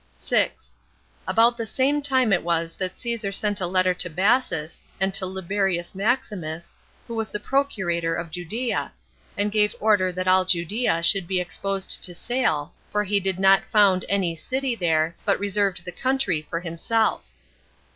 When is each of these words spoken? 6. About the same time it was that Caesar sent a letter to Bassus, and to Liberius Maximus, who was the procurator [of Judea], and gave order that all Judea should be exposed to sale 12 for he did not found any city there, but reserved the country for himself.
6. 0.15 0.73
About 1.27 1.57
the 1.57 1.67
same 1.67 2.01
time 2.01 2.33
it 2.33 2.41
was 2.41 2.73
that 2.73 2.97
Caesar 2.99 3.31
sent 3.31 3.61
a 3.61 3.67
letter 3.67 3.93
to 3.93 4.09
Bassus, 4.09 4.81
and 4.99 5.13
to 5.13 5.27
Liberius 5.27 5.93
Maximus, 5.93 6.73
who 7.07 7.13
was 7.13 7.29
the 7.29 7.39
procurator 7.39 8.15
[of 8.15 8.31
Judea], 8.31 8.91
and 9.37 9.51
gave 9.51 9.75
order 9.79 10.11
that 10.11 10.27
all 10.27 10.43
Judea 10.43 11.03
should 11.03 11.27
be 11.27 11.39
exposed 11.39 12.01
to 12.03 12.15
sale 12.15 12.73
12 12.89 12.91
for 12.91 13.03
he 13.03 13.19
did 13.19 13.37
not 13.37 13.69
found 13.69 14.03
any 14.09 14.35
city 14.35 14.73
there, 14.73 15.15
but 15.23 15.39
reserved 15.39 15.85
the 15.85 15.91
country 15.91 16.47
for 16.49 16.61
himself. 16.61 17.27